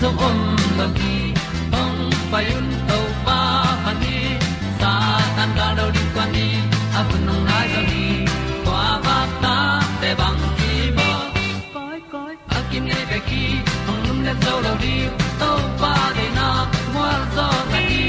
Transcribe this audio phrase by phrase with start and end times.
[0.00, 0.38] zo om
[0.78, 1.14] lo gi
[1.72, 3.38] hong pa yun to pa
[3.84, 4.16] pa ni
[4.80, 4.92] sa
[5.36, 6.46] tan ga do di kwa ni
[6.98, 8.04] a bu nong nai zo ni
[8.66, 9.56] kwa ba ta
[10.00, 11.08] te bang ki ba
[11.74, 13.44] koi koi a kim nei be ki
[13.86, 14.96] hong lum le zo lo di
[15.40, 16.48] to pa de na
[16.94, 18.04] mo zo ta ki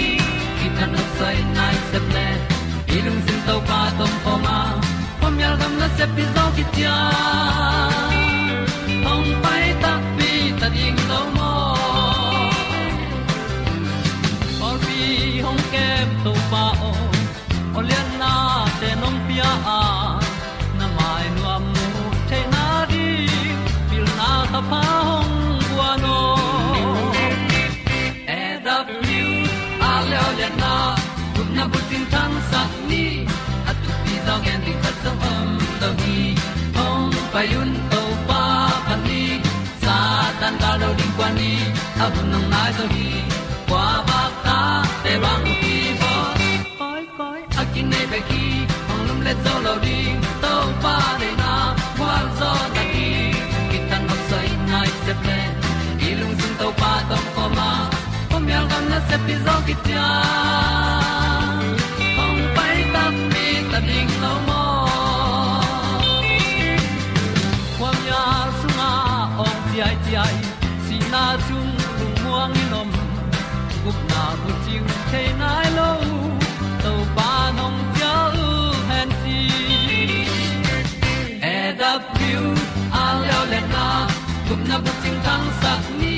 [0.59, 2.27] ki ta no sai nai se ple
[2.97, 4.57] ilung sin to pa tom pa ma.
[5.21, 7.58] Pom yal gam na se pi zo ki ti a
[34.43, 35.49] tu en di khat zo om
[35.81, 36.17] to hi
[36.77, 38.41] hong pa yun to pa
[38.87, 39.23] pan ni
[39.83, 39.97] sa
[40.41, 41.51] tan da lo ding kwan ni,
[42.03, 43.07] a bu nang mai zo hi
[43.69, 44.59] kwa ba ta
[45.03, 46.13] te bang ki bo
[46.79, 48.43] koi koi a kin nei ba ki
[48.87, 51.53] hong lum le zo lo ding to pa de na
[51.97, 53.07] kwa zo ta ki
[53.71, 55.39] ki tan nok sai nai se ple
[56.09, 57.71] ilung sun to pa tom ko ma.
[58.29, 60.07] Pom yal gam na se pi zo ki tia
[75.11, 75.89] chiu the nai lo
[76.83, 78.13] to pa nong pia
[78.45, 78.49] u
[78.89, 79.39] han ti
[81.41, 82.43] e da pru
[82.91, 83.85] a leo le na
[84.69, 84.91] na bu
[85.25, 86.15] tang sat ni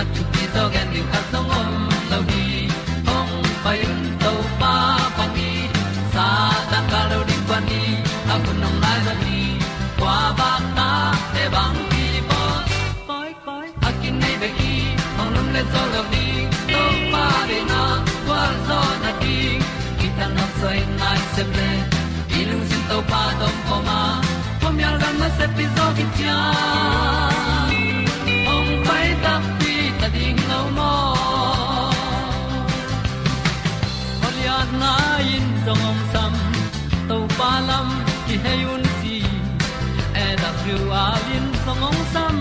[0.00, 1.97] at tu pi zo gen ni khat song om
[21.38, 23.98] se ple lung sin to pa tom ko ma.
[24.60, 26.38] Pom yal gam na se pi zo ki tia
[28.54, 30.92] ong pai ta pi ta ding lo mo
[34.22, 34.92] Maria na
[35.34, 36.34] in song om sam
[37.08, 37.88] to pa lam
[38.26, 39.16] ki hay un ti
[40.24, 42.36] e da thru a lin song om sam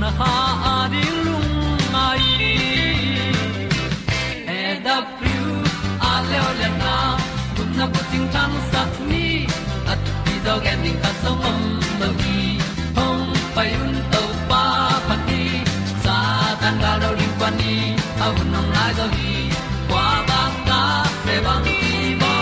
[0.00, 0.47] na ha
[8.10, 9.24] ting tang sat ni
[9.92, 11.60] at ti zo gen ding ta som om
[12.00, 12.40] lo gi
[12.96, 13.24] hong
[13.54, 14.62] pai un to pa
[15.08, 15.42] pa ti.
[16.04, 16.16] Sa
[16.60, 17.74] tan ga do ri pa ni
[18.24, 19.34] au nong lai do gi
[19.90, 20.80] kwa ba ta
[21.24, 21.78] pe bang ti
[22.22, 22.32] ba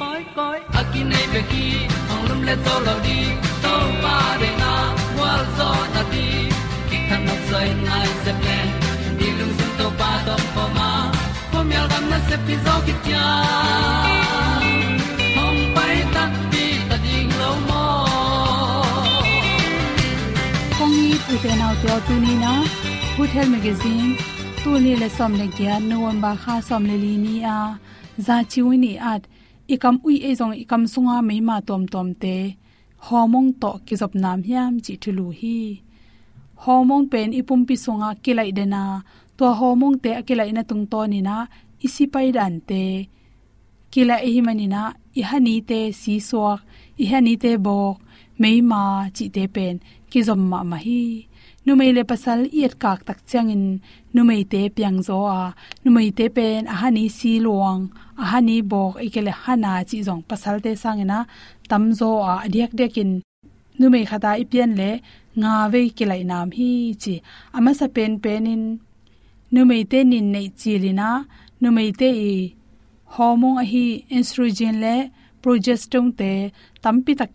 [0.00, 1.66] koi koi a ki nei pe ki
[2.08, 3.18] hong lum le to lo di
[3.64, 4.72] to pa de na
[5.18, 6.26] wa zo na ti
[6.88, 8.58] ki kan nok sai nai se ple
[9.18, 10.90] ni lung sun to pa tom pa ma.
[11.52, 13.26] Pom yal gam na se pi zo ki tia
[21.28, 22.52] kong ni tu te nau te tu ni na
[23.16, 24.16] good health magazine
[24.62, 27.58] tu ni le som le kya november kha som le li ni a
[28.26, 29.22] za chi wi ni at
[29.74, 32.36] ikam ui e jong ikam sunga me ma tom tom te
[33.06, 35.58] homong to ki zop nam hiam chi thulu hi
[36.64, 38.82] homong pen ipum pi sunga kilai dena
[39.38, 41.36] to homong te akila ina tung to ni na
[41.86, 42.84] isi pai dan te
[43.92, 44.82] kila e hi mani na
[45.20, 46.60] i te si suak
[47.02, 47.96] ihani te bok
[48.40, 48.82] mei ma
[49.16, 49.76] chi te pen
[50.10, 51.02] ki zom ma ma hi
[51.64, 53.64] nu mei le pasal iet kak tak changin
[54.14, 57.32] nu mei te piang zo a à, nu mei te pen a à hani si
[57.44, 61.18] luang à a hani bok ikele hana chi zong pasal te sangena
[61.70, 63.10] tam zo a adiak dekin
[63.78, 64.90] nu mei khata ipian le
[65.40, 66.70] nga ve kilai nam hi
[67.02, 67.14] chi
[67.56, 68.64] ama sa pen penin
[69.52, 71.10] nu mei te nin nei chi lina
[71.60, 72.34] nu mei te i
[73.14, 73.84] hormone a hi
[74.16, 74.96] estrogen le
[75.42, 76.32] progesterone te
[76.82, 77.30] tampi tak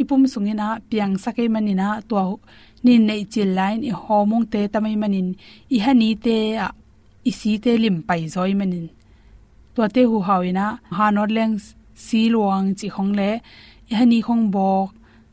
[0.00, 2.16] ipum sungina piang sakai manina to
[2.84, 5.28] ni nei chil line i hormone te tamai manin.
[5.74, 6.68] I hani te, a,
[7.30, 8.86] isi te lim pai zoi manin.
[9.74, 10.66] To te hu hawina
[10.96, 11.54] ha not leng,
[12.04, 13.30] si luang, chi khong le
[13.90, 14.90] i hani khong bok,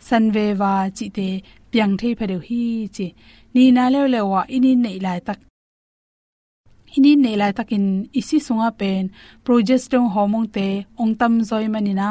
[0.08, 1.28] san ve wa chi te
[1.72, 2.64] piang thei phadeu hi
[2.96, 3.08] chi.
[3.54, 5.40] Ni na le le wa ini nei lai tak
[6.98, 7.86] ini nei lai takin
[8.20, 9.04] isi sunga pen
[9.46, 10.68] progesterone hormone te
[11.02, 12.10] ongtam zoi manina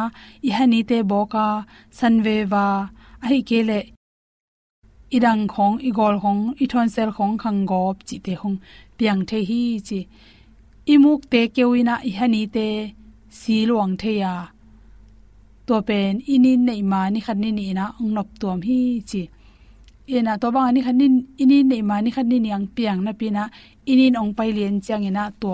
[0.49, 1.47] ihani te boka
[1.99, 2.15] san
[3.25, 3.79] ahi kele
[5.17, 8.57] irang khong, igol khong, ithon sel khong, khangop chi te hong
[8.99, 10.01] piang the hi chi.
[10.93, 12.67] Imuk te kewina ihani te
[13.31, 14.35] si luang the ya.
[15.67, 19.23] To pen inin nei ma ni khan ni ni na ong nop tuam hi chi
[20.17, 23.43] ena to bang ani khanin ini nei ma ni khanin yang piang na pina.
[23.93, 25.51] Inin ong pai lien chang ina to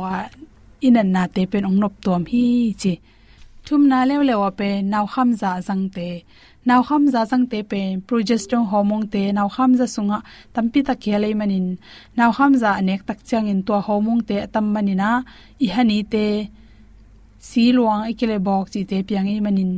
[0.86, 2.44] inan na te pen ong nop tom hi
[2.80, 2.94] chi.
[3.66, 6.08] Thum na lew lewa pe naw kham za zang te.
[6.68, 10.18] Naw kham za zang te pe progesterone hormone te naw kham za sunga
[10.54, 11.66] tampi ta khele manin.
[12.18, 15.10] Naw kham za anek tak chang in to hormone te tam manina.
[15.64, 16.24] I hani te
[17.48, 19.72] si luang ikile bok chi te piang i manin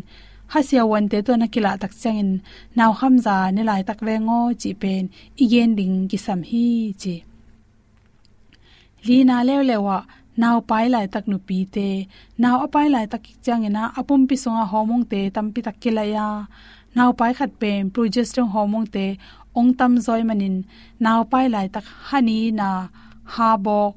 [0.52, 2.30] hasia wan te to na kila tak chang in
[2.78, 5.04] naw kham za ne lai tak ve ngo chi pen
[5.44, 6.66] igen ding ki sam hi
[7.02, 7.14] chi.
[9.06, 9.98] Li na lew lewa
[10.42, 11.88] naw pai lai tak nu pi te
[12.42, 16.28] naw apai lai tak chang ina apum pi songa homong te tampi tak kila ya.
[16.96, 19.06] Naw pai khat pen progesterone homong te
[19.58, 20.56] ong tam zoi manin
[21.04, 22.68] naw pai lai tak hani na
[23.34, 23.94] ha bok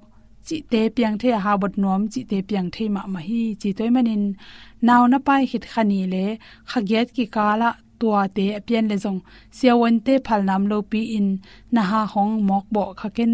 [0.50, 3.70] chi te piang the ha bot nom chi te piang the ma ma hi chi
[3.78, 4.24] toy manin
[4.88, 6.26] naw na pai hit khani le
[6.72, 7.70] khaget ki kala
[8.00, 9.20] tua te pian le jong
[9.58, 11.28] siawan te phal nam lo pi in
[11.74, 13.34] na ha hong mok bo khaken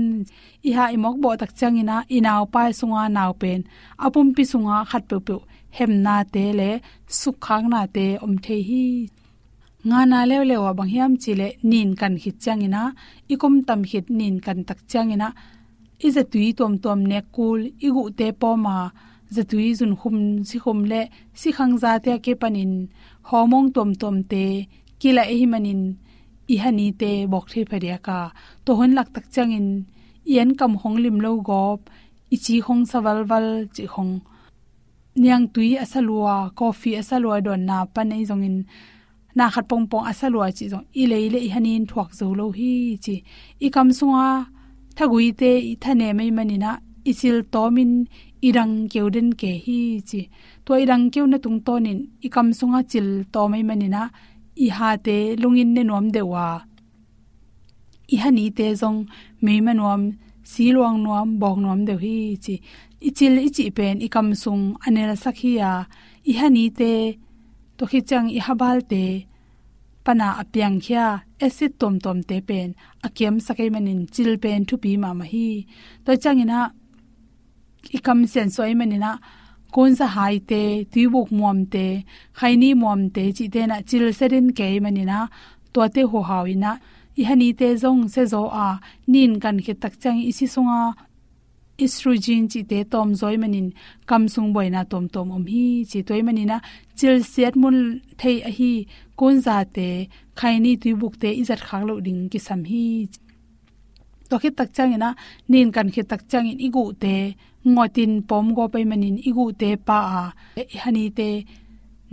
[0.68, 3.60] i ha i mok bo tak chang ina inaw pai sunga naw pen
[4.06, 5.36] apum pi sunga khat pe pe
[5.78, 6.70] hem na te le
[7.20, 8.86] suk khang na te om the hi
[9.88, 12.84] nga na lew lewa bang hiam chile nin kan hit chang ina
[13.34, 15.10] ikum tam hit nin kan tak chang
[16.04, 18.78] i za tui tom tom ne kul igu te po ma.
[19.36, 20.18] Zatui zun khum,
[20.50, 21.02] si khum le,
[21.34, 22.74] si khang za te ke panin.
[23.30, 24.44] Homong tom tom te
[25.00, 25.82] kila e hi manin.
[26.54, 28.18] I hani te, bok thi pharia ka
[28.66, 29.68] to hon lak tak changin.
[30.34, 31.82] Yen kam hong lim lo gop.
[32.34, 34.14] I chi hong sawal wal chi hong.
[35.22, 38.58] Niang tui asalua, coffee asalua don na panei zongin.
[39.38, 40.86] Na khat pong pong asalua chi zong.
[41.02, 43.16] I le le i hanin thuak zo lo hi, chi.
[43.66, 44.28] I kam sunga
[44.98, 46.72] thagui te i thane mai manina
[47.12, 47.92] isil tomin
[48.48, 50.22] irang keuden ke hi chi.
[50.66, 54.04] To irang keu na tung tonin, ikam sunga chil to mai manina
[54.66, 56.48] i ha te lungin ne nom dewa.
[58.14, 59.00] I hani te zong
[59.46, 60.02] me manuam
[60.52, 62.16] silwang nuam bong nuam de hi
[62.46, 62.56] chi.
[63.08, 65.72] Ichil ichi pen ikam sung anel sakhia
[66.30, 66.92] i hani te
[67.78, 68.00] to khi
[68.38, 69.04] i habal te
[70.06, 71.06] pana apyang khya
[71.46, 72.70] acid tom tom te pen,
[73.08, 75.48] akem sakai manin chil pen thu pi ma ma hi.
[76.06, 76.60] To changina
[77.98, 79.12] ikam sen soi manina
[79.74, 80.62] kon sa hai te
[80.94, 81.86] tibuk muam te
[82.40, 85.18] khaini muam te, chi te na chil serin ke manina
[85.74, 86.72] to te ho hawina
[87.20, 88.68] i hani te zong se zo a,
[89.12, 90.80] nin kan khe tak chang isi sunga
[91.84, 93.68] estrogen chi te tom zoi manin
[94.10, 96.58] kam sung boi na tom tom om hi chi toy manina
[96.98, 97.78] chil set mun
[98.20, 98.72] thei a hi
[99.20, 99.88] kon za te
[100.40, 102.86] khaini tuibuk te izat khak lo ding ki sam hi.
[104.30, 105.10] To khit tak chang ina
[105.52, 107.16] nin kan khit tak chang in igu te
[107.74, 110.24] ngotin pom go pai manin igu te pa a.
[110.84, 111.30] Hani te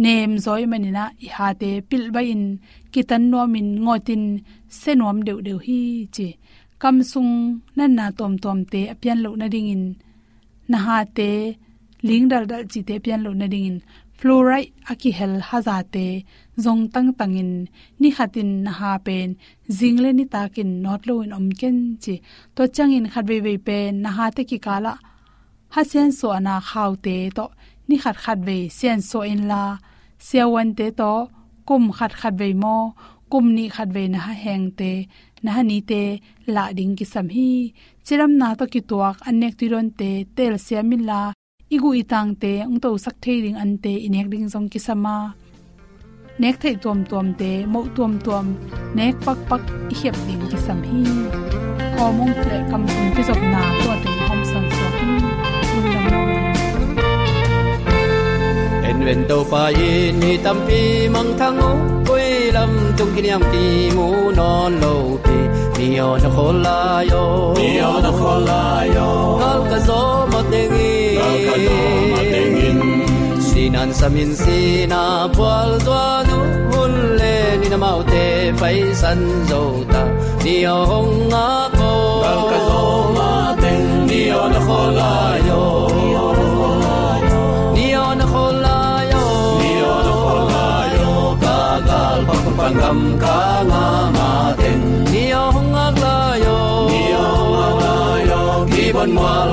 [0.03, 2.45] nem zoi manina i ha te pil bai in
[2.93, 4.25] kitan no min ngotin
[4.81, 5.81] senom deu deu hi
[6.15, 6.29] chi
[6.83, 9.85] kam sung nan na tom tom te apian lo na ding in.
[10.71, 11.31] Na ha te,
[12.09, 13.79] ling dal dal chi te pian lo na ding in.
[14.19, 16.07] Fluoride aki hel haza te,
[16.65, 17.53] zong tang tangin
[18.01, 19.29] ni khatin na ha pen
[19.79, 22.15] jingle ni takin not lo in om ken chi.
[22.57, 24.95] To changin khat ve ve pen, na ha te ki kala
[25.75, 27.47] ha sen so na khaw te to,
[27.89, 29.63] ni khat khat ve sen so in la.
[30.29, 31.13] Sewan te to,
[31.69, 32.77] kum khat khat ve mo,
[33.31, 34.93] kum ni khat ve na ha heng te
[35.43, 36.03] na hani te
[36.55, 37.51] la ding ki sam hi
[38.07, 41.21] chiram na to ki tuak anek ti ron te tel siamila
[41.75, 45.17] igu itang te ong to sak thei ring an te inek ding jong ki sama.
[46.43, 48.47] Nek thei tom tom te mo tom tom
[48.97, 49.63] nek pak pak
[49.97, 51.03] hiap ding ki sam hi
[51.97, 55.11] komong ple kam sun ki jop na to te hom san so hi.
[55.73, 56.29] Lung lam
[58.89, 60.83] en ven to pa yin ni tam pi
[61.15, 61.73] mang thang o
[62.57, 63.65] lâm tung kinh em pi
[63.97, 64.95] mu non lo
[65.25, 65.37] pi
[65.77, 66.81] mi o na khol la
[67.11, 67.23] yo.
[67.59, 68.63] Mi o na khol la
[68.97, 69.09] yo.
[69.43, 70.01] Kal ka zo
[70.33, 72.53] ma te ngi kal ka zo
[73.49, 75.03] sinan samin sina
[75.37, 76.39] pwal zwa nu
[76.73, 78.25] hun le ni na mau te
[78.61, 80.03] pai san zo ta
[80.45, 81.93] ni o hong a ko
[82.25, 82.83] kal ka zo
[83.17, 83.31] ma
[83.63, 83.73] te
[84.09, 85.15] mi o na khol la
[85.49, 85.63] yo
[92.63, 93.39] pa ngam ka
[93.69, 93.85] nga
[94.17, 94.71] ma te
[95.13, 96.59] ni o hong a la yo.
[96.91, 97.97] Mi o ma la
[98.31, 98.43] yo.
[98.73, 99.51] Ki ban mal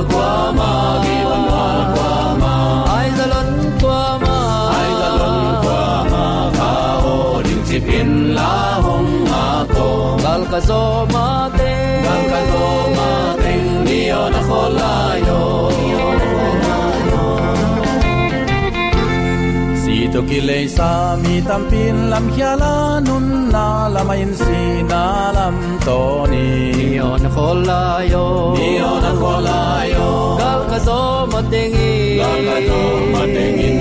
[20.20, 20.90] to ki le sa
[21.24, 22.74] mi tam pin lam khia la
[23.08, 24.62] nun na la ma in si
[24.92, 25.04] na
[25.38, 25.98] lam to
[26.32, 26.46] ni
[26.78, 27.82] ni o na khol la
[28.14, 28.24] yo.
[28.58, 29.60] Mi o na khol la
[29.94, 30.08] yo.
[30.42, 31.00] Gal ka zo
[31.32, 32.82] ma te ngi gal ka zo
[33.14, 33.80] ma te ngin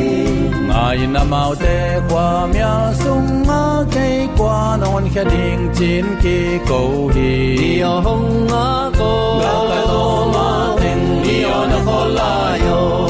[0.68, 1.74] ngai na mau te
[2.08, 3.62] kwa mya sung ma
[3.94, 4.06] ke
[4.38, 6.38] kwa non khia ding chin ki
[6.70, 6.80] ko
[7.14, 7.32] hi.
[7.60, 8.68] Ni o hong a
[9.00, 9.12] ko.
[9.44, 10.48] Gal ka zo ma
[10.80, 10.90] te
[11.22, 12.32] mi o na khol la
[12.66, 13.07] yo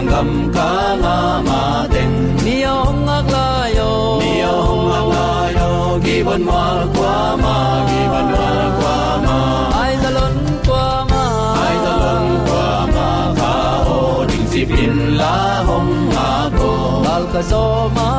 [0.00, 0.70] pa ko pangam ka
[1.48, 2.02] ma te
[2.44, 3.90] ni o hong a la yo.
[4.20, 4.56] Mi o
[4.88, 5.28] ma la
[5.58, 5.68] yo.
[6.04, 7.56] Gi ban mal kwa ma
[7.88, 8.00] gi
[8.78, 9.38] kwa ma.
[9.82, 11.24] Ai za lon kwa ma?
[11.64, 13.08] Ai da lon kwa ma?
[13.40, 13.52] Ka
[13.96, 15.36] o ding si pin la
[15.68, 16.28] hong ma
[17.32, 17.42] ka
[17.96, 18.09] ma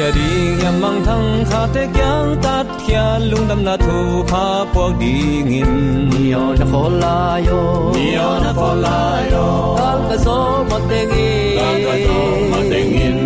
[0.00, 3.76] va kon kya ding yam mang thang kha te kyang tat kya lung dam na
[3.76, 7.92] thu kha pok ding in ni o na khol la yo.
[7.94, 9.76] Ni o na kho la yo.
[9.78, 10.38] Gal ka zo
[10.70, 12.18] ma te ngi gal ka zo
[12.50, 13.18] ma ding in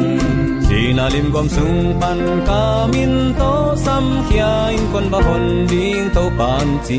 [0.67, 2.63] si na lim gom sung pan ka
[2.93, 3.53] min to
[3.85, 6.99] sam kya in kon ba hon ding to pan chi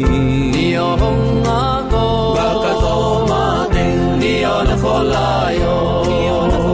[0.55, 2.05] ni o hong a ko
[2.37, 2.95] gal ka zo
[3.31, 3.43] ma
[3.75, 5.29] ding ni o na kho la
[5.61, 5.75] yo.
[6.09, 6.64] Ni o na kho la yo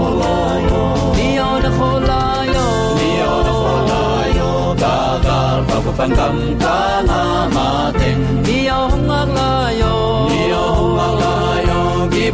[5.62, 7.22] gal pa ko pangam ka nga
[7.56, 7.68] ma
[8.00, 8.10] te
[8.46, 9.52] ni o hong a la
[9.82, 9.94] yo
[10.32, 10.66] ni o
[10.98, 11.34] ma la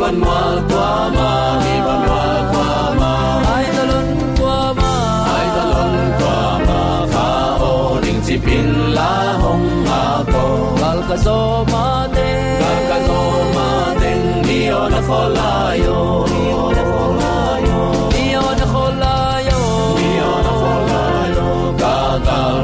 [0.01, 1.31] ban mal kwa ma
[1.63, 2.69] gi ban mal kwa
[2.99, 3.11] ma
[3.55, 4.07] ai za lon
[4.39, 4.91] kwa ma
[5.35, 6.81] ai da lon kwa ma
[7.13, 7.27] ka
[7.69, 8.67] o ding pin
[8.97, 9.11] la
[9.43, 10.43] hong ma ko
[10.81, 11.39] gal ka zo
[11.73, 12.29] ma te
[12.61, 13.19] gal ka zo
[13.55, 13.69] ma
[14.01, 15.57] ding ni o na kho la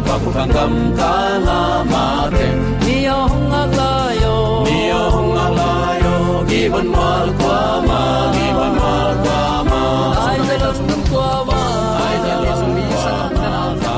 [0.06, 1.14] pa ku pangam ka
[1.48, 1.60] la
[1.92, 2.48] ma te
[2.86, 3.92] ni o hong a la
[4.24, 4.36] yo
[4.68, 5.72] ni o hong a la
[6.04, 6.16] yo
[6.50, 7.58] gi ban ma kwa
[7.90, 8.02] ma
[8.36, 9.40] gi ban ma kwa
[9.72, 9.82] ma
[10.30, 10.80] ai za lon
[11.12, 11.62] kwa ma
[12.06, 13.52] ai da lon kwa ma
[13.84, 13.98] ka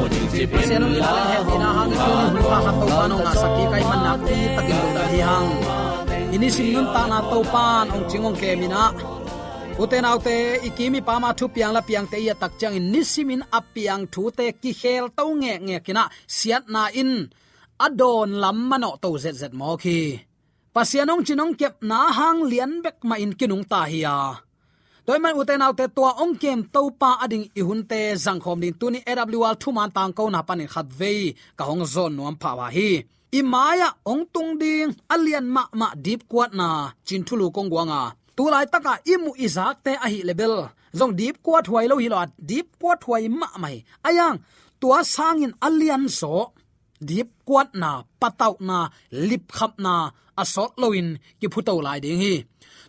[0.00, 2.70] o ding ti pin sian ni la la he na hang tu ni pa ha
[2.80, 5.20] to pa no na sa ki kai man na ti ta ki do da hi
[5.28, 5.48] hang
[6.34, 8.82] ini sin nun ta na to pan ong chingong ke mina
[9.82, 10.36] uten autte
[10.68, 14.46] ikimi pama thu piang la piang te ya tak chang in nisimin apiang thu te
[14.62, 16.04] ki khel to nge nge kina.
[16.36, 17.12] Siat na in.
[17.86, 19.98] Adon lam mano to zet zet mo ki
[20.74, 24.16] pasianong chinong kep na hang lian bek ma in kinung ta hiya
[25.06, 28.58] toy man uten autte to ong kem to pa ading i hun te zang khom
[28.62, 31.14] din tuni awl thu man tang ko na panin khat ve
[31.58, 32.90] ka hong zon nuam pa wa hi.
[33.40, 36.68] Imaya ong tung ding alian ma ma deep kwat na.
[37.06, 38.02] Chin thulu kong wanga
[38.36, 40.54] tulai taka imu izak te a hi level
[40.98, 43.76] zong deep quát huai lo hi lo deep kwat huai ma mai.
[44.08, 44.36] Ayang,
[44.80, 46.52] tua sangin alian so.
[47.00, 52.34] Deep kwat na, patau na, lip khap na, asot loin ki phuto lai ding hi.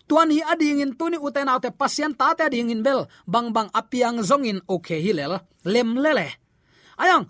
[0.07, 3.07] Tuani ading in tuni uten autte pasien ta te ding in bel.
[3.23, 5.33] Bang bang apiang zong in okay hi lel
[5.63, 6.27] lem lele
[7.01, 7.25] ayang,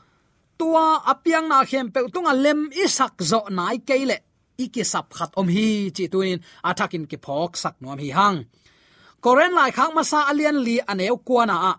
[0.59, 4.17] tua apiang na khem pe tunga lem isak zo nai keile
[4.63, 6.39] iki sap khat om hi, chi tuin
[6.69, 8.37] athakin ki phok sak nom hi hang.
[9.23, 11.73] Koren lai khang masa alian li aneu kuana a.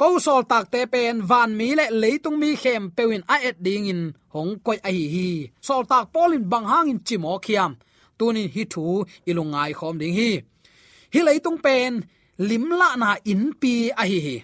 [0.00, 3.86] Ko sol tak te pen van mi le leitung mi khem pewin a et ding
[3.92, 4.02] in
[4.34, 5.28] hong koi a hi hi.
[5.66, 7.72] Sol tak polin bang hang in chimo khiam.
[8.18, 8.84] Tunin hi thu
[9.30, 10.30] ilungai khom ding hi.
[11.12, 11.92] Hi leitung pen
[12.48, 14.36] lim la na in pi a hi hi.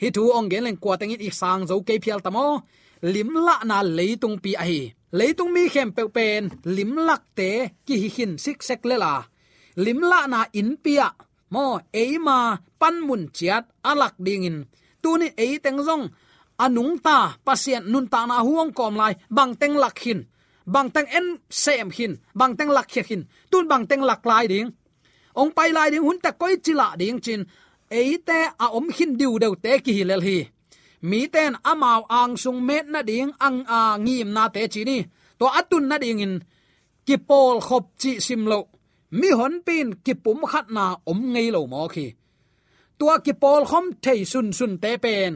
[0.00, 2.46] Hi thu ong gen leng kwa tengin i sang zo ke phial tamo.
[3.12, 4.80] Lim la na leitung pi a hi
[5.18, 7.50] leitung mi khem pe pen, lim lak te,
[7.86, 9.14] ki hi hin sik sek le la.
[9.84, 11.08] Lim la na in pia,
[11.54, 12.38] mo eima
[12.80, 14.58] pan mun chiat alak ding in.
[15.02, 16.04] Tuni e teng zong,
[16.64, 20.20] anung ta pasien nun ta na huang kom lai, bang teng lak hin.
[20.64, 23.22] Bang teng en sem hin, bang teng lak hin.
[23.50, 24.70] Tun bang teng lak lai ding.
[25.34, 27.44] Ong pai lai ding hun ta koi chila ding chin.
[27.90, 30.38] Eite a om hin diu deu te ki hilel hi
[31.02, 34.98] mi ten amao ang sung met na ding ang, a, ngim na te chi ni.
[35.38, 36.34] To atun na ding in
[37.06, 38.60] ki pol khop chi sim lo.
[39.10, 42.06] Mi hon pin ki pum khat na om ngei lo mo khi.
[42.98, 45.32] Tua ki pol khom thei sun sun te pen.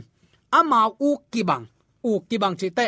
[0.59, 1.67] Amao u ki bang,
[2.11, 2.87] u ki bang chi te.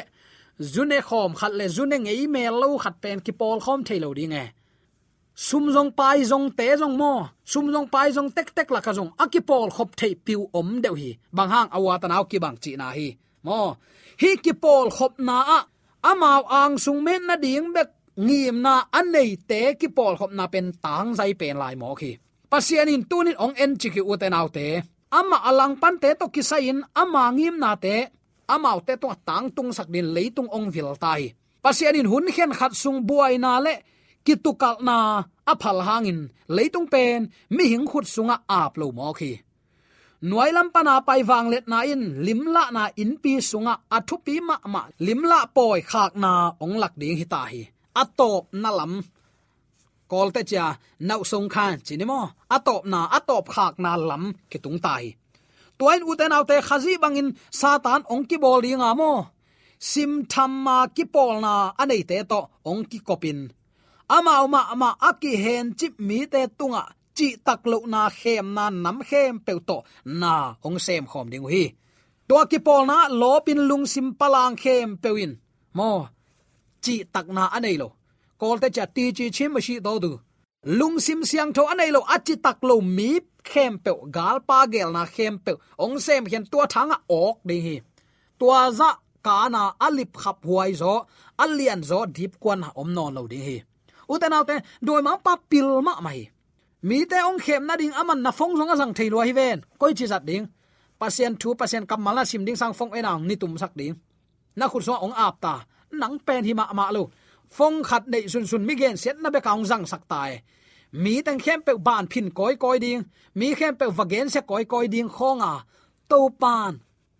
[0.72, 4.14] Zune khom khat le, zune ngei me lo khat pen ki pol khom thei lo
[4.18, 4.44] ding e
[5.38, 7.30] sum jong pai jong te jong mo.
[7.46, 10.94] Sum jong pai jong tek tek la ka jong akipol khop thei piu om deu
[10.98, 11.14] hi.
[11.30, 13.14] Bang hang awa tanaw ki bang chi na hi.
[13.46, 13.78] Mo.
[14.20, 15.58] Hi ki pol khop na a.
[16.10, 17.88] Amao ang sung men na ding bek
[18.26, 22.18] ngim na anei te ki pol khop na pen tang zai pen lai mo khi.
[22.50, 24.68] Pasian in tunin ong en chi ki uten autte
[25.18, 27.96] ama alang pan te to kisain ama ngim na te.
[28.54, 31.30] Amau te to tang tung sak din leitung ong vil tai
[31.62, 33.74] pasian in hun khen khat sung buai na le
[34.28, 34.96] ki tukal na
[35.52, 36.20] aphal hangin.
[36.56, 37.20] Leitung pen,
[37.56, 39.32] mi hing khut sunga ap lo mo khi.
[40.28, 44.16] Nuai lam pana pai wang let na in, lim la na in pi sunga athu
[44.26, 44.82] pi ma ma.
[45.06, 46.32] Lim la poi khak na
[46.64, 47.62] ong lak ding hi ta hi.
[48.02, 48.92] Atop na lam.
[50.10, 50.66] Kol te cha,
[51.08, 52.20] nau song khan chinimo
[52.56, 55.04] atop na atop khak na lam ki tung tai
[55.78, 57.28] tuain uten autte khazi bangin
[57.60, 59.12] satan ong ki bol ringa mo.
[59.90, 63.40] Sim tham ma ki pol na anei te to ong ki kopin
[64.16, 66.82] ama uma, ama aki hen chip mi te tunga.
[67.16, 69.76] Chi tak lo na khem na nam khem pe to.
[70.20, 70.32] Na
[70.66, 71.64] ong sem khom ding hi.
[72.28, 75.32] To ki pol na, lo pin lung sim palang khem pewin
[75.74, 75.90] mo,
[76.84, 77.88] chi tak na anei lo.
[78.40, 80.12] Kol te cha ti chi chim ma shi do du.
[80.78, 83.10] Lung sim siang tho anei lo achi tak lo mi
[83.50, 85.52] khem pe gal pa gel na khem pe
[85.84, 87.76] ong sem hian tua thanga ok ding hi.
[88.38, 88.90] Tua za
[89.26, 90.94] ka na alip khap huai zo,
[91.42, 93.56] alian zo dip kwan om non lo ding hi
[94.12, 96.20] uten autte doi ma pa pil ma mai
[96.82, 99.58] mi te ong khem na ding aman na phong song asang thei lo hi ven.
[99.78, 100.46] Koi chi zat ding?
[100.98, 103.94] Pasien thu, pasien kam mala sim ding sang phong enang ni tum sak ding.
[104.56, 105.54] Na khur so ong ap ta.
[105.90, 107.10] Nang pen hi ma ma lo.
[107.56, 110.42] Phong khat nei sun sun mi gen set na be kaung zang sak tai
[110.92, 113.02] mi tang khem pe ban phin koi koi ding.
[113.34, 115.52] Mi khem pe vagen se koi koi ding khonga
[116.08, 116.72] to pan.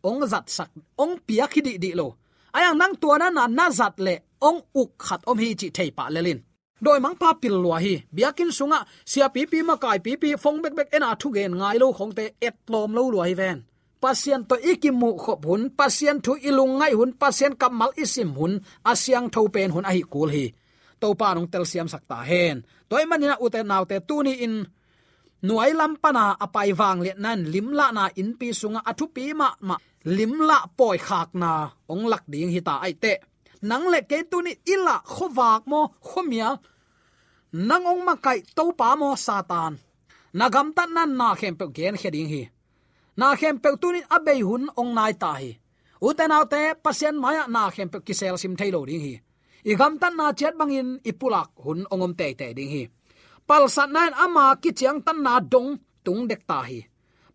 [0.03, 0.71] Ong zat sak,
[1.03, 2.09] ong pia khidi di di lo.
[2.57, 4.15] Ayang nang tua na na na zat le
[4.49, 6.41] ong uk khat om hi chi thei pa lelin
[6.85, 7.95] doi mang pa pil lua hi.
[8.17, 11.53] Biakin sunga, sia pi pi ma kai pi pi, phong bek bek ena thu gen
[11.61, 13.59] ngai lo khong te et lom lo lua hi ven
[14.01, 18.53] pasien to ikimu khop hun pasien thu ilung ngai hun pasien kamal isim hun
[18.91, 20.45] asyang tho pen hun ahi kul hi
[21.01, 22.57] to pa nong tel siam sakta hen
[22.89, 24.55] toy manina ute naw te tuni in
[25.47, 29.49] nuai lam pana apai wang le nan limla na in pi sunga athu pi ma
[29.69, 29.77] ma
[30.17, 31.51] limla poi khak na
[31.93, 33.13] ong lak ding hi ta ai te
[33.63, 36.51] nang le ke tu ni ila khowak mo khomia
[37.53, 39.79] nang ong ma kai to pa mo satan.
[40.35, 42.43] Nagam tan nan na khem pe gen heding hi.
[43.17, 45.51] Na khem pe tu ni abei hun ong nai ta hi.
[46.01, 49.15] Uten autte pasien maya na khem pe kisel sim thailo ding hi.
[49.65, 52.83] I gam tan na chet bangin ipulak hun ongom te te ding hi.
[53.49, 55.71] Pal sat nan ama ki chiang tan na dong,
[56.05, 56.81] tung dek ta hi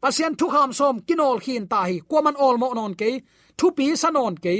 [0.03, 3.09] pasien thu kham som kinol khin ta hi kwaman ol mo non ke
[3.57, 4.55] thu pi sanon ke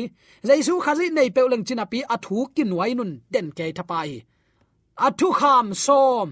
[0.48, 4.10] jaisu khazi nei pe leng china pi athu kin wai nun den ke thapai
[5.08, 6.28] athu kham som.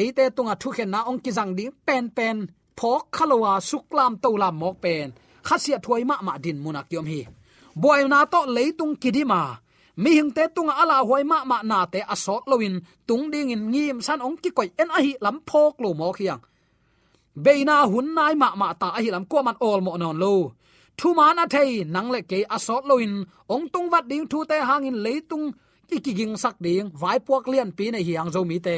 [0.00, 2.36] Eite tunga thu khen na ong ki jang ding pen pen,
[2.78, 5.06] phok khalowa suklam tolam mok pen.
[5.46, 7.20] Khasia thuai ma ma din munak yom hi.
[7.82, 9.42] Boy na to leitung kidima.
[10.02, 12.74] Mi hing te tunga ala hoi ma ma na te asot loin
[13.06, 16.08] tung ding in ngim san ong ki koi en a hi lam phok lo mo
[16.16, 16.40] khiang
[17.34, 20.34] beina hun nai ma ma ta hi lam ko man ol mo non lo
[20.98, 23.12] thu man a thei nang le ke asot loin.
[23.54, 25.46] Ong tung wat ding thu te hangin leitung
[25.88, 26.86] ki ki ging sak ding.
[27.00, 28.76] Vai puak lian pi na hiang zo mi te.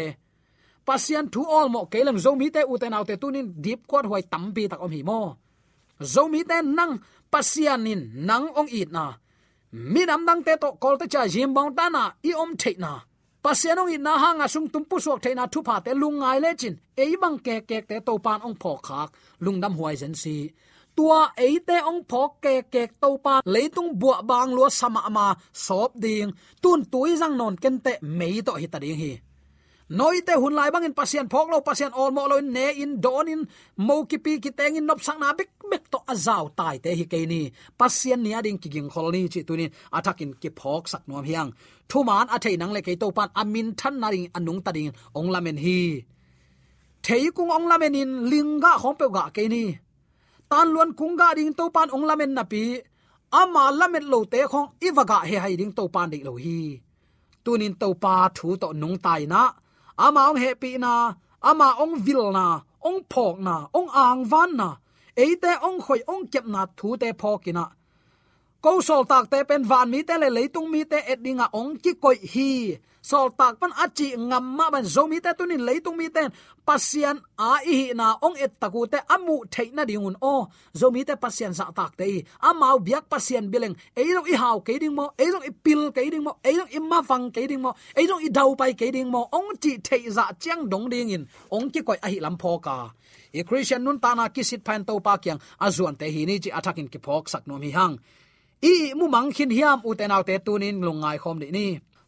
[0.87, 3.81] Pasian thu all mo ke lang zo mi te u te nau te tunin deep
[3.91, 5.21] quad hoi tam bi tak om hi mo.
[6.13, 6.93] Zo mi te nang
[7.33, 9.07] pasian in nang ong it na.
[9.93, 12.73] Mi nam dang te to kol te cha jim bang ta na, i om the
[12.85, 12.93] na
[13.45, 16.75] pasianong in na hanga sung tumpu suak theina thu pha te lungai le chin.
[17.03, 19.09] Ei bang ke ke te to pan ong pho khak.
[19.45, 20.37] Lungdam huai zen si.
[20.97, 25.27] Tua ei te ong pho ke ke to pan leitung bua bang lo sama ma
[25.67, 26.31] sop ding.
[26.63, 29.13] Tun tui jang non ken te mei to hi ta ding hi
[29.89, 33.43] noite hun lai bangin pasien phok lo pasien ol mo lo ne in don in
[33.77, 36.91] mo ki pi ki teng in nop sang na bek bek to azau tai te
[36.99, 37.43] hi ke ni.
[37.79, 41.51] Pasien nia ading ki ging khol ni chi tunin atakin ki phok sak nom hiang.
[41.89, 44.71] Thu man a thei nang le ke to pan amin than na ring anung ta
[44.77, 45.81] ding ong lamen hi.
[47.05, 49.65] Thei kung ong lamen in linga khom pe ga ke ni.
[50.51, 52.63] Tan luan kung ga ding to pan ong lamen na pi
[53.41, 56.61] ama lamet lo te khong iwaga he hai ding to pan dik lo hi.
[57.45, 59.43] Tunin to pa thu to nung tai na
[59.97, 64.71] ama ong happy na, ama ong vil na, ong phok na, ong ang van na.
[65.15, 67.71] Eite ong khoi ong kep na thu te phokina
[68.65, 71.93] ko sol tak te pen van mi te le leitung mi te edinga ong ki
[72.01, 72.53] koi hi
[73.05, 76.33] sol tak pan achi ngam ma ban zo mi te tunin leitung mi ten
[76.69, 80.49] pasian a i na ong et taku te amu theina dingun o
[80.81, 84.81] zo mi te pasian za tak te amau biak pasian bileng eiro i hau ke
[84.81, 87.77] ding mo eiro i pil ke ding mo eiro i ma fang ke ding mo
[88.01, 91.29] eiro i dau pai ke ding mo ong chi thei za chiang dong ding in
[91.53, 92.79] ong ki koi a hi lam pho ka
[93.29, 96.51] e christian nun ta na kisit phan to pa kyang azuan te hi ni chi
[96.59, 97.97] attacking ki phok sak nom hi hang
[98.73, 101.67] i mu mang khin hiam u te naw te tunin lungai khom ni ni.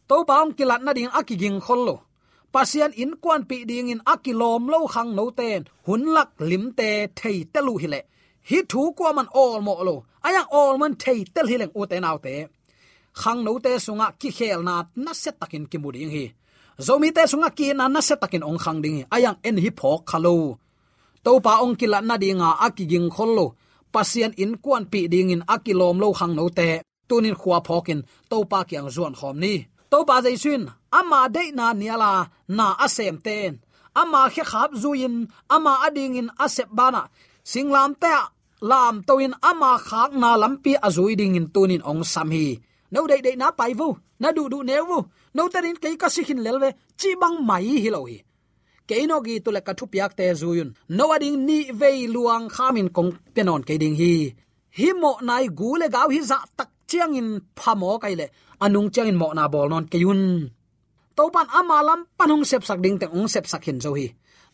[0.09, 1.95] To baung kilat na ding akiging khollo
[2.53, 5.61] pasian in kwan pi ding in akilom lo khang no ten.
[5.85, 6.89] Hun lak lim te
[7.19, 8.01] thei telu hile
[8.49, 9.95] hi thu kwa man all mo lo.
[10.27, 12.35] Aya all man thei tel hileng u te nau te.
[13.21, 16.25] Khang no te sunga ki khel na na set takin ki mu ding hi.
[16.85, 20.01] Zomi te sunga ki na na set takin ong khang ding ayang en hi phok
[20.09, 20.35] khalo
[21.23, 23.45] to pa ong kilat na dinga akiging khollo
[23.97, 26.69] pasien in kuan pi ding in akilom lo khang no te.
[27.09, 29.53] Tunin khwa phokin to pa kyang zuan khom ni.
[29.91, 30.63] To pa zai suin
[30.99, 32.11] ama de na niala,
[32.57, 33.53] na asem ten.
[34.01, 35.15] Ama khe khap zuin
[35.55, 37.01] ama ading in asep bana
[37.51, 38.13] singlam te
[38.69, 42.47] lam toin ama khak na lampi azui ding in tunin ong sam hi.
[42.93, 43.89] No dei dei na pai vu,
[44.21, 44.99] na du du neu vu.
[45.35, 48.17] No tarin ke ka sikhin lelwe chi bang mai hi lo hi
[48.89, 50.69] keino gi tu ka thu piak te zuyun.
[50.97, 54.13] No ading ni vei luang khamin kong penon ke ding hi.
[54.77, 58.27] Hi mo nai gu le gaw hi za tak chiang in phamo kai le.
[58.63, 60.21] Anung chiang in mo na bol non ke yun
[61.17, 64.07] to pan amalam panung sep sak ding te ong sep sak hin zo hi.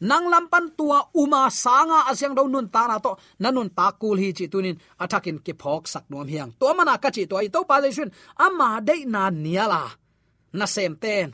[0.10, 3.12] Nang lam pan tua uma sanga asyang do nun ta na to.
[3.44, 6.52] Nanun ta kul hi chi tunin athakin ke phok sak nom hiang.
[6.60, 8.10] To mana ka chi to ai to pa le shun
[8.46, 9.84] ama dei na niala
[10.58, 11.28] na sem ten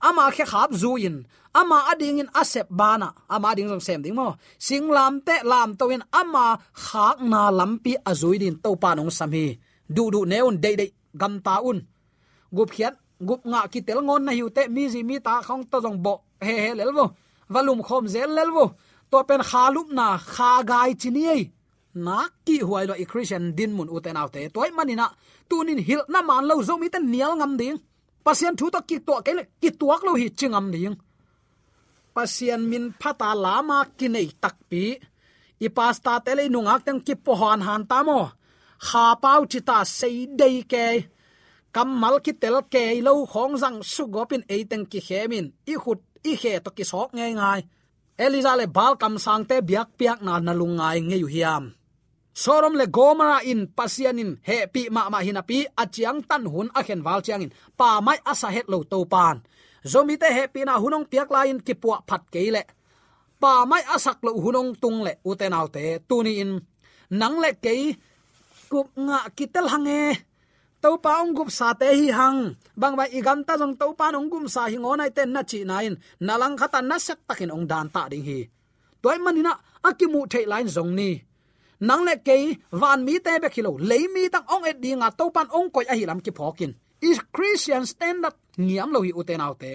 [0.00, 3.14] ama khe khap zuin ama ading in asep bana.
[3.28, 4.36] Ama ding jong sem ding mo.
[4.58, 9.10] Sing lam te lam to in ama khak na lampi azui din to pa nong
[9.10, 9.58] sam hi.
[9.88, 11.78] Du du neun dei dei, gam ta un.
[12.52, 12.94] Gup khiat,
[13.28, 15.98] gup nga ki tel ngon na hiu te, mi ji mi ta khong to jong
[16.04, 16.14] bo.
[16.40, 17.04] He he lel wo
[17.52, 18.64] valum khom zel lel wo
[19.10, 21.42] to pen khalup na, kha gai chiniei
[21.94, 25.06] na ki huai lo i christian din mun uten autte toy manina
[25.48, 27.78] tunin hil na man lo zo mi ten nial ngam ding
[28.28, 30.96] pasien thu to ki to ke le ki tuak lo hi chingam ning
[32.14, 34.84] pasien min phata lama kinei takpi
[35.66, 38.20] i pasta tele nungak tang ki pohan han tamo
[38.86, 40.86] kha pau chita sei dei ke
[41.74, 46.00] kam mal ki tel ke lo khong jang su gopin tang ki hemin i khut
[46.30, 47.60] i he to ki sok ngai ngai
[48.24, 51.64] eliza le bal kam sang te biak piak na na lungai nge yu hiam
[52.42, 57.04] sorom le gomara in pasianin, he pi ma ma hinapi achiang tan hun a khen
[57.06, 57.52] wal chiang in.
[57.78, 59.36] Pa mai asa het lo to pan.
[59.92, 62.62] Zomi te happy na hunong piak lain in kipua phat keile
[63.38, 66.52] pa mai asak lo hunong tung le uten autte tuni in.
[67.10, 67.72] Nang le ke,
[68.68, 70.02] kup nga kitel hange.
[70.82, 72.54] To pa ong gup sa te hi hang.
[72.78, 75.66] Bang ba igam ta jong to pa ong gum sa hi ngonai ten na chi
[75.66, 78.46] nain nalang khata na sak takin ong dan ta ding hi.
[79.02, 81.10] Toy manina akimu thei line zong ni
[81.80, 82.36] nang na ke
[82.70, 85.86] van mi te be khilo le mi tang ong e dinga to pan ong koi
[85.92, 89.72] a hi lam ki phokin is christian standard ngiam lo hi uten autte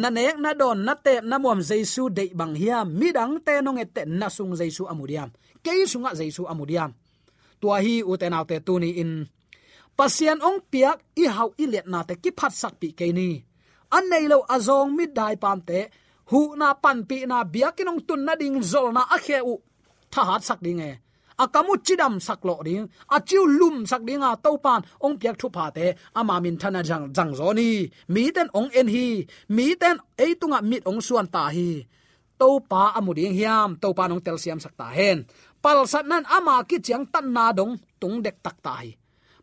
[0.00, 3.54] na nek na don na te na muam jesu de bang hiam mi dang te
[3.64, 5.28] nong te na sung jesu amudiam
[5.64, 6.92] ke sunga jesu amudiam
[7.60, 9.12] tua hi uten autte tu ni in.
[9.96, 13.28] Pasian ong piak i hau i let na te ki phat sak pi ke ni.
[13.96, 15.80] An nei lo azong mi dai pam te
[16.30, 19.18] hu na pan pi na biakinong tun na ding zol na a
[19.52, 19.54] u.
[20.12, 20.92] Tha hat sak ding e
[21.42, 22.84] akamu chidam saklo ding
[23.16, 25.86] achiu lum sak dinga topan ong piak thu pa te.
[26.18, 27.70] Ama min thana jang jang zoni
[28.14, 29.06] mi ten ong en hi.
[29.56, 31.70] Mi ten eitunga mit ong suan ta hi.
[32.40, 33.68] To pa amuding hiam.
[33.82, 35.18] To pa nong tel siam sakta hen.
[35.62, 38.90] Pal sat nan ama ki chiang tan na dong tung dek tak ta hi.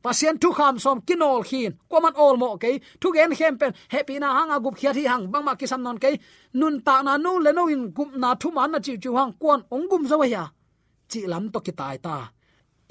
[0.03, 1.71] Pasien thu kham som kinol hin.
[1.91, 2.69] Koman ol mo ke
[3.01, 3.71] thu gen hem pen.
[3.93, 5.23] Happy na hanga gup khia thi hang.
[5.31, 6.09] Bang ma ki sam non ke
[6.59, 9.31] nun ta na nu le no in gup na thu man na chi chu hang.
[9.41, 10.43] Kon ong gum zo ya
[11.11, 12.15] chi lam to ki tai ta.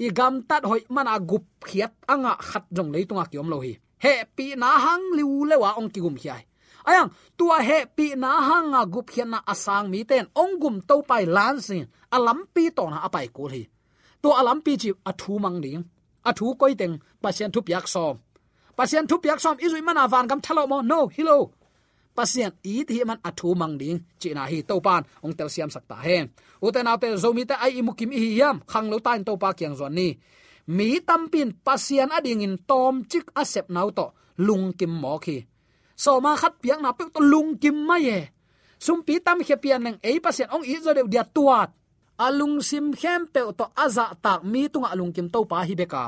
[0.05, 3.73] I gam tat hoi mana gup khiat anga khat jong le tunga kiom lo hi
[4.05, 6.43] happy na hang liu le wa ong ki gum khiai.
[6.87, 10.25] Ayang, tua happy na hanga gup khian na asang mi ten.
[10.41, 11.83] Ong gum to pai lan sin
[12.15, 13.63] alam pi to na apai ko hi
[14.21, 14.89] to alam pi chi
[15.21, 15.83] thu mang ding.
[16.29, 16.99] Athu koi teng.
[17.21, 18.15] Pasien thu piak som.
[18.77, 19.55] Pasien thu piak som.
[19.65, 20.81] Izui mana van gam thalo mo.
[20.81, 21.37] No, hello
[22.17, 23.99] pasien i thi man athu mang ding.
[24.21, 26.25] Chi na hi to pan ong tel siam sakta hen
[26.65, 29.93] uten autel zomi te ai imukim hi yam, khang lo tan to pa kyang zon
[29.97, 30.09] ni.
[30.75, 34.05] Mi tampin pasien ading in tom chik asep nau to,
[34.45, 35.37] lung kim mo khi
[36.03, 38.19] so ma khat piang na pe to lung kim ma ye.
[38.85, 41.69] Sum pi tam khe pian nang ei pasien ong i zo de dia tuat.
[42.25, 46.05] Alung sim khem pe to aza tak mi tunga lung kim to pa hi beka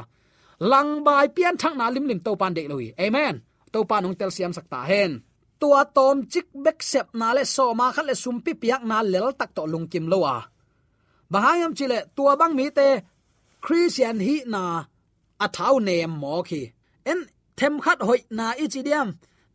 [0.60, 2.91] lang bai pian thang na lim lim to pan de loi.
[3.00, 3.41] Amen.
[3.72, 5.24] To pan ong tel siam sakta hen
[5.60, 8.98] tua tom chik bek sep na le so ma khat le sum pi piak na
[9.13, 10.48] lel tak to lung kim lowa à.
[11.32, 12.88] bahayam chile tua bang mi te
[13.65, 16.62] christian hi na a à thau ne mo khi
[17.12, 17.19] en
[17.58, 19.08] them khat hoi na ichidiam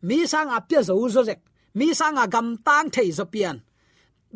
[0.07, 1.39] mi sang a pya zo zo zek
[1.77, 3.57] mi sang à a gam tang thei zo pian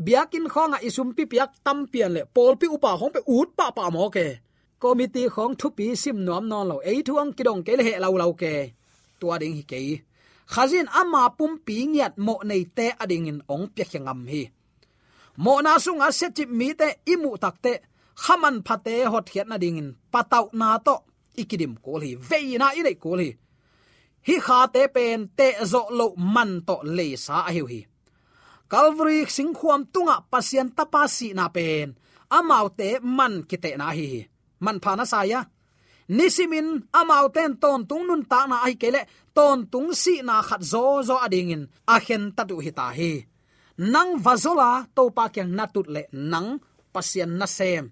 [0.05, 3.65] biakin khonga isum pi piak tam pian le pol pi upa hong pe ut pa
[3.77, 4.27] pa mo ke
[4.81, 8.13] committee khong thu pi sim nom non lo ei thuang kidong ke le he lau
[8.21, 8.53] lau ke
[9.19, 9.79] tua ding hi ke
[10.53, 14.43] khazin ama pum pi ngiat mo nei te ading in ong pe khangam hi.
[15.43, 17.73] Mo na sunga set mi te imu takte
[18.23, 20.95] khaman phate hot khiat na ding in patau na to.
[21.41, 23.29] Ikidim kol hi veina ire kol hi.
[24.27, 27.81] Hi kha te pen te zo lo man to le sa a hiu hi.
[28.71, 31.87] Calvary sing khuam tunga pasien tapasi na pen.
[32.37, 34.09] Amau te man kite na hi
[34.59, 35.41] man phana saya
[36.09, 36.67] nisimin
[36.99, 39.01] amau ten ton tung nun ta na ai kele
[39.39, 43.11] ton tung si na khat zo zo ading in a khen tatu hi ta hi.
[43.93, 46.49] Nang vazola to pa kyang natut le nang
[46.93, 47.85] pasien na sem.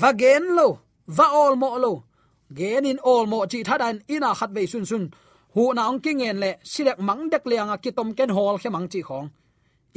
[0.00, 0.68] Vagen lo,
[1.16, 1.92] va ol mo lo.
[2.58, 5.04] Gen in ol mo chi thadan ina khat ve sun sun.
[5.54, 8.88] Hu na ong kingen le silek mang dek leanga ki tom ken hol khe mang
[8.92, 9.28] chi khong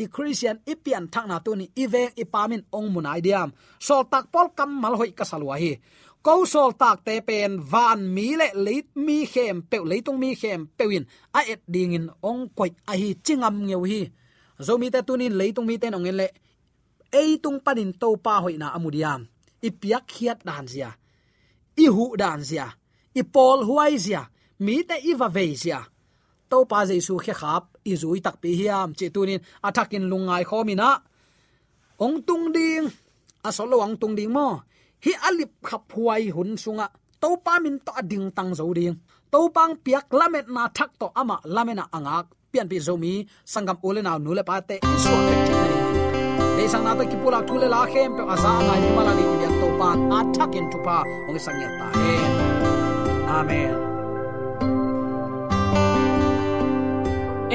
[0.04, 3.50] i christian ipian thak na tu ni iveng ipamin ong munai diam.
[3.86, 5.76] Sol tak pol kam mal hoi ka salwa hi
[6.26, 10.68] ko sol tak te pen van mi le leit mi khem pe leitung mi khem
[10.78, 11.06] pewin
[11.38, 14.02] a et ding in ong koi a hi chingam ngeu hi.
[14.66, 16.28] Zomi ta tunin leitung mi ten ong le
[17.12, 19.22] ei tung panin to pa hoi na amudiam
[19.68, 20.90] ipiak piak khiat dan zia
[21.84, 22.68] i hu dan zia
[23.20, 24.22] i pol huai zia
[24.66, 25.80] mi te i va ve zia
[26.50, 30.90] to pa jesu khe khap i zui tak pi hiam chi tunin athakin lungai khomina
[32.06, 32.86] ong tung ding
[33.48, 34.50] asolo solo ang tung ding mo
[35.04, 36.88] hi alip khap huai hun sunga.
[37.22, 38.96] To pa min to ading tang zo ding.
[39.32, 42.26] To pang piak lamet na thak to ama lamena angak.
[42.52, 43.14] Pian pi zomi
[43.54, 45.36] sangam ole na nule pa te isu te
[46.58, 49.24] le sang na to ki pula thule la khem pe asa nga ni mala ni
[49.40, 50.98] biak to pa a thak in tu pa.
[51.30, 52.14] Ong sang ta he.
[53.38, 53.76] Amen.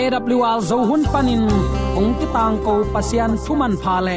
[0.02, 1.44] AWR zo hun panin
[1.98, 4.16] ong ti tang ko pasian thuman pha le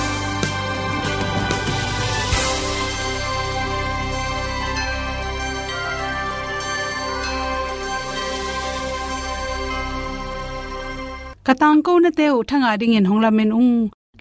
[11.51, 13.73] Katang ko na te u thanga ding in hongla men ung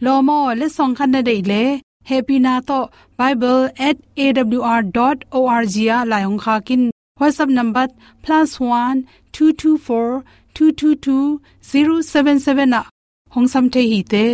[0.04, 1.62] lo mo le song khan na dei le
[2.10, 2.78] happy na to
[3.18, 6.82] bible@awr.org ya la yong kha kin
[7.20, 7.86] whatsapp number
[8.26, 8.96] +1
[9.34, 10.10] 224
[10.54, 11.40] 222
[11.70, 12.80] 077 na
[13.34, 14.24] hong sam the hi te